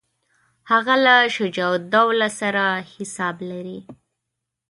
هغه 0.71 0.95
له 1.05 1.15
شجاع 1.35 1.71
الدوله 1.79 2.29
سره 2.39 2.65
حساب 2.91 3.35
لري. 3.51 3.79